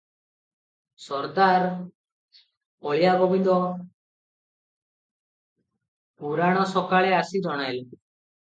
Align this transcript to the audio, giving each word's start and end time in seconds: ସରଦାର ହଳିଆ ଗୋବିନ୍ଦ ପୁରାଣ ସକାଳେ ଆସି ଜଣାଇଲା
ସରଦାର 1.07 1.67
ହଳିଆ 2.87 3.11
ଗୋବିନ୍ଦ 3.23 3.59
ପୁରାଣ 6.23 6.65
ସକାଳେ 6.75 7.13
ଆସି 7.21 7.45
ଜଣାଇଲା 7.49 8.03